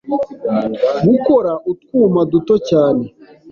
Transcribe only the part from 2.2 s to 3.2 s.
duto cyane